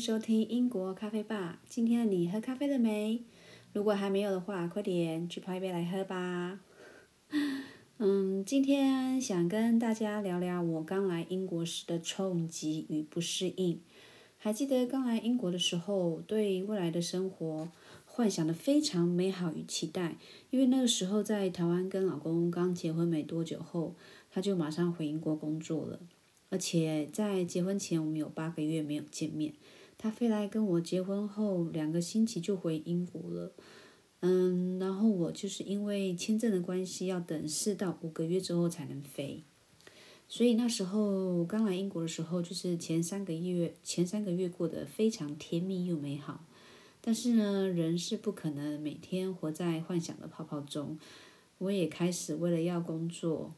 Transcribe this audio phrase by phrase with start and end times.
[0.00, 1.60] 收听英国咖啡吧。
[1.68, 3.22] 今天的你喝咖啡了没？
[3.74, 6.58] 如果还没有的话，快点去泡一杯来喝吧。
[7.98, 13.78] 嗯，今天想跟大家聊聊我刚来英国时的冲击与不适应。
[14.38, 17.68] 还记得刚来英国的时候，对未来的生活
[18.06, 20.16] 幻想的非常美好与期待，
[20.48, 23.94] 因为那个时候在台湾跟老公刚结婚没多久后，
[24.30, 26.00] 他就马上回英国工作了。
[26.48, 29.52] 而且在结婚前，我们有八个月没有见面。
[30.02, 33.52] 他飞来跟我结婚后两个星期就回英国了，
[34.20, 39.44] 嗯，然后我就是因为签证的关系，要等四到五个月之后才能飞。
[40.26, 46.46] 所以那时候刚来英国的时候，就是前三个月，前三个月过得非常甜蜜又美好。
[47.02, 50.98] 但是呢，人是不可能每天活在幻想的泡泡中。
[51.58, 53.52] 我也开始为了要工作。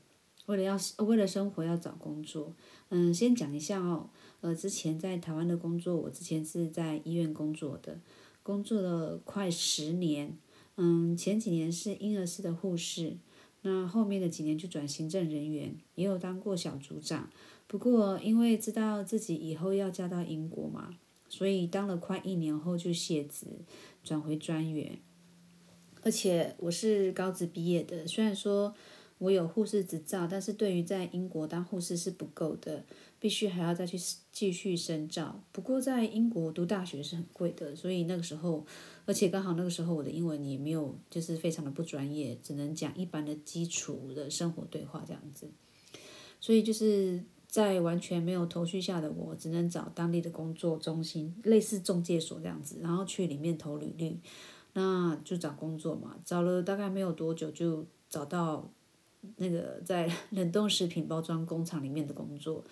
[0.46, 2.52] 为了要为了生活要找工作，
[2.88, 4.10] 嗯，先讲一下哦，
[4.42, 7.98] 呃，之前在台湾的工作，我之前是在医院工作的，
[8.42, 10.36] 工作了快十年，
[10.76, 13.16] 嗯，前几年是婴儿室的护士，
[13.62, 17.30] 那后面的几年就转行政人员，也有当过小组长，
[17.68, 23.46] 不过因为知道自己以后要嫁到英国嘛，所以当了快一年后就卸职，
[24.02, 24.98] 转回专员，
[26.02, 28.74] 而且我是高职毕业的，虽然说。
[29.18, 32.84] 我有护士执照，但是对于在英国当护士是不够的，
[33.22, 33.96] 必须还要再去
[34.32, 35.40] 继续深造。
[35.52, 38.66] 不过在英国读大学是很贵的，所以那个时候，
[39.06, 45.48] 而且刚好那个时候我的英文也没有，就是非常的不专业，只能讲一般的基础的生活对话这样子。
[46.40, 54.18] 所以就是在完全没有头绪下的我，只能找当地的工作中心，类似中介所这样子，然后去里面投履历，
[54.72, 56.16] 那就找工作嘛。
[56.24, 58.68] 找了大概没有多久，就找到。
[59.36, 62.64] 那个在 冷冻食品包装工厂里面的工作，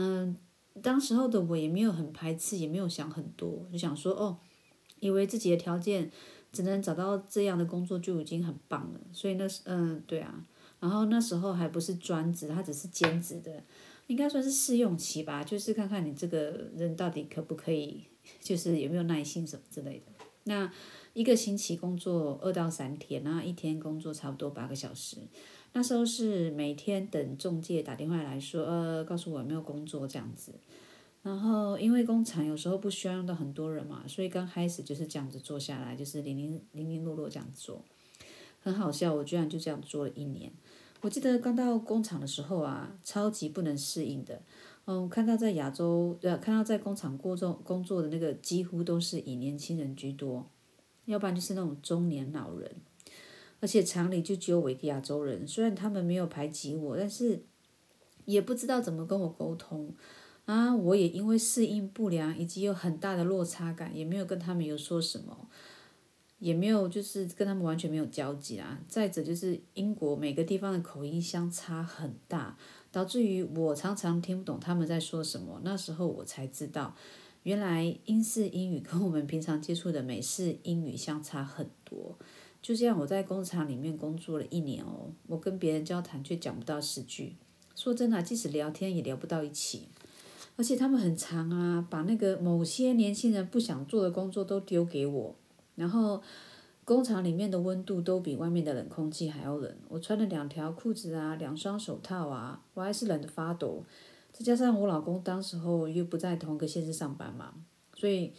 [0.00, 0.36] 嗯，
[0.80, 4.38] 当时候的我也没有很排斥，也没有想很多，就想说哦，
[5.00, 6.08] 以为自己的条件
[6.52, 10.46] 只能找到这样的工作就已经很棒了，所以那时嗯对啊，
[10.78, 13.64] 然后那时候还不是专职，他只是兼职的，
[14.06, 18.04] 应该算是试用期吧，就是看看你这个人到底可不可以，
[18.40, 20.24] 就是有没有耐心什么之类的。
[20.44, 20.72] 那
[21.12, 25.18] 一个星期工作二到三天，然后一天工作差不多八个小时。
[25.72, 30.52] 那时候是每天等中介打电话来说，呃，告诉我有没有工作这样子。
[31.22, 37.84] 然后因为工厂有时候不需要用到很多人嘛，所以刚开始就是这样子做下来，就是零零零零落落这样子做，
[38.60, 39.14] 很好笑。
[39.14, 40.50] 我居然就这样做了一年。
[41.00, 44.40] 我记得刚到工厂的时候啊，超级不能适应的。
[44.86, 50.48] 嗯，看到在亚洲，呃，看到在工厂过中工作的那个几乎都是以年轻人居多，
[51.04, 52.74] 要不然就是那种中年老人。
[53.60, 57.42] 而且厂里就只有我一个亚洲人，虽然他们没有排挤我，但是
[58.24, 59.92] 也不知道怎么跟我沟通
[60.44, 60.74] 啊！
[60.76, 65.48] 我也因为适应不良以及有很大的落差感，也没有跟他们有说什么，
[66.38, 68.78] 也没有就是跟他们完全没有交集啊。
[68.86, 72.56] 再者就是英国每个地方的口音相差很大，
[72.92, 75.60] 导致于我常常听不懂他们在说什么。
[75.64, 76.94] 那时候我才知道，
[77.42, 82.16] 原来英式英语跟我们平常接触的美式英语相差很多。
[82.60, 87.36] 就这样，我在工厂里面工作了一年哦，我跟别人交谈却讲不到十句。
[87.74, 89.88] 说真的，即使聊天也聊不到一起。
[90.56, 95.34] 而且他们很长啊，把那个某些年轻人不想做的工作都丢给我。
[95.76, 96.20] 然后
[96.84, 99.72] 工厂里面的温度都比外面的冷空气还要冷。
[99.88, 103.84] 我穿了两条裤子啊，两双手套啊，我还是冷得发抖。
[104.32, 107.54] 再加上我老公当时候又不在同一个县市上班嘛，
[107.94, 108.32] 所以。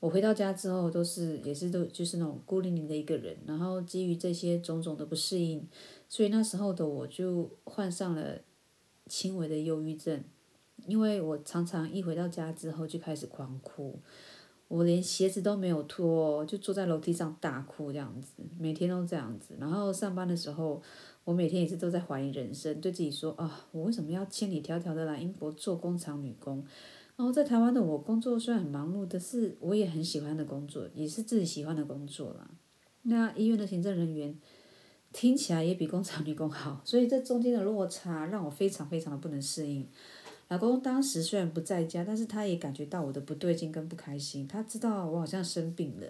[0.00, 5.68] 我回到家之后，都是也是都就是那种孤零零的一个人，然后基于这些种种的不适应，
[6.08, 8.38] 所以那时候的我就患上了
[9.06, 10.24] 轻微的忧郁症，
[10.86, 13.98] 因为我常常一回到家之后就开始狂哭，
[14.68, 19.54] 我连鞋子都没有脱，就坐在楼梯上大哭这样子，每天都这样子。
[19.58, 20.80] 然后上班的时候，
[21.24, 26.64] 我每天也是都在怀疑人生，对自己说啊，我为什么要千里迢迢的来英国做工厂女工？
[27.20, 32.50] 然后在台湾的我工作虽然很忙碌，但是我也很喜欢的工作，也是自己喜欢的工作啦。
[33.02, 34.34] 那医院的行政人员
[35.12, 39.86] 听起来也比工厂女工好，所以这中间的落差让我非常非常的不能适应。
[40.48, 44.48] 老公当时虽然不在家，但是他也感觉到我的不对劲跟不开心。
[44.48, 46.06] 他知道我好像生病了，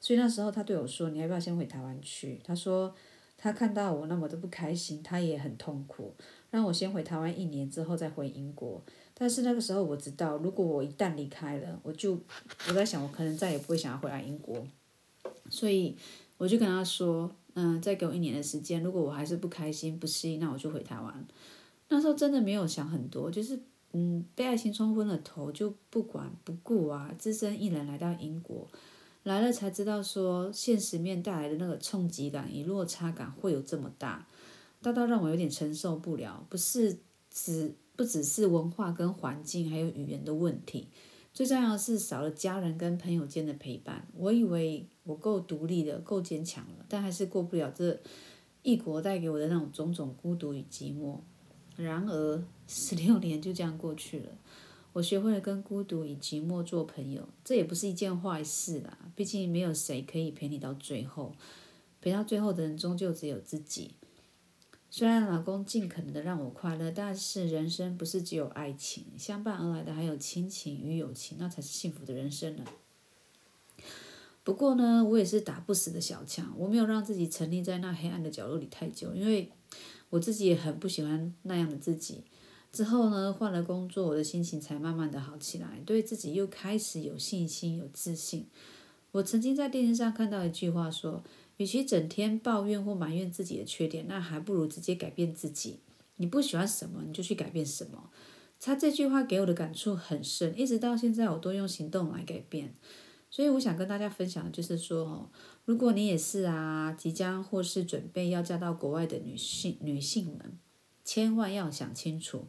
[0.00, 2.92] 所以那时候他对我说：“你要不要先回台湾去？”他说
[3.36, 6.16] 他看到我那么的不开心，他也很痛苦，
[6.50, 8.82] 让我先回台湾一年之后再回英国。
[9.14, 12.18] 但是那个时候我知道，如果我一旦离开了，我就
[12.68, 14.64] 我在想，我可能再也不会想要回来英国，
[15.50, 15.96] 所以
[16.36, 21.26] 我就跟他说，嗯，再给我一年的时间，如果我还是不开心、不适应，那我就回台湾。
[21.88, 23.58] 那时候真的没有想很多，就是
[23.92, 28.68] 嗯，被爱情冲昏了头，就不管不顾啊，只身一人来到英国，
[29.24, 34.26] 来了才知道说现实面带来的那个冲击感与落差感会有这么大，
[34.82, 36.46] 大到让我有点承受不了。
[36.48, 36.98] 不是
[37.30, 40.88] 只不只是文化跟环境，还有语言的问题，
[41.34, 44.06] 最重要的是少了家人跟朋友间的陪伴。
[44.14, 48.00] 我以为我够独立的，够坚强了，但还是过不了这
[48.62, 51.18] 异国带给我的那种种种孤独与寂寞。
[51.76, 54.32] 然而，十六年就这样过去了，
[54.92, 58.98] 我学会了跟孤独与寂寞做朋友，这也不是一件坏事啦。
[59.14, 61.34] 毕竟没有谁可以陪你到最后，
[62.00, 63.94] 陪到最后的人终究只有自己。
[64.90, 72.64] 虽然老公尽可能的让我快乐，但是人生不是只有爱情，相伴而来的还有亲情与友情，那才是幸福的人生呢。
[74.42, 79.52] 不过呢，我也是打不死的小强，我没有让自己沉溺在那黑暗的角落里太久，因为。
[80.10, 82.24] 我自己也很不喜欢那样的自己。
[82.72, 88.46] 之后呢，换了工作，我的心情才慢慢的好起来，对自己又开始有信心、有自信。
[89.12, 91.22] 我曾经在电视上看到一句话说
[91.58, 95.80] ：“与其整天抱怨或埋怨自己的缺点，那还不如直接改变自己。
[96.16, 98.10] 你不喜欢什么，你就去改变什么。”
[98.60, 102.74] 他这句话给我的感触很深，一直到现在，我都用行动来改变。
[103.30, 105.30] 所以我想跟大家分享的就是说，
[105.64, 110.58] 如果你也是啊，即将或是准备要嫁到国外的女性女性们，
[111.04, 112.48] 千万要想清楚，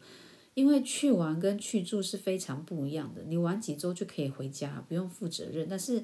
[0.56, 3.22] 因为去玩跟去住是非常不一样的。
[3.28, 6.04] 你玩几周就可以回家，不用负责任，但是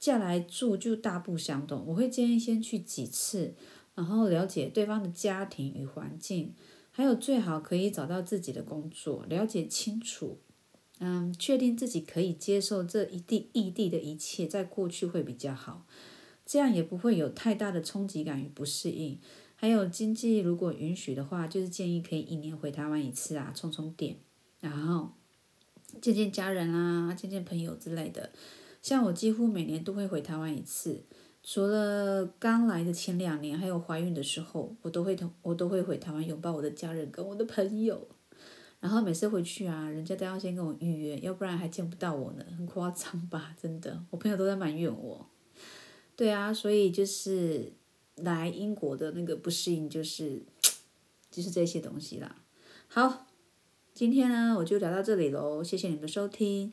[0.00, 1.84] 嫁来住就大不相同。
[1.86, 3.54] 我会建议先去几次，
[3.94, 6.54] 然后了解对方的家庭与环境，
[6.90, 10.38] 还有最好可以找到自己的工作，了解清楚。
[11.02, 15.86] 嗯，确定自己可以接受这一地异地的一切，在过去会比较好，
[16.44, 19.18] 这样也不会有太大的冲击感与不适应。
[19.56, 24.16] 还有经济如果允许的话，就是建议可以一年回台湾一次啊，充充电，
[24.60, 25.12] 然后
[26.02, 28.32] 见见家人啊，见见朋友之类的。
[28.82, 31.04] 像我几乎每年都会回台湾一次，
[31.42, 38.08] 除了刚来的前两年，还有怀孕的时候，我都会同我都会回台湾拥抱我的家人跟我的朋友。
[38.80, 43.54] 然后每次回去啊，人家都要先跟我预约，要不然还见不到我呢，很夸张吧？
[43.60, 45.26] 真的，我朋友都在埋怨我。
[46.16, 47.72] 对啊，所以就是
[48.16, 50.42] 来英国的那个不适应，就是
[51.30, 52.36] 就是这些东西啦。
[52.88, 53.26] 好，
[53.92, 56.72] 今天呢我就聊到这里喽，谢谢你们的收听。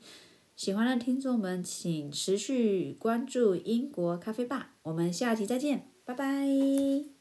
[0.57, 7.17] 喜欢的听众们，请持续关注英国咖啡吧，我们下期再见，拜拜。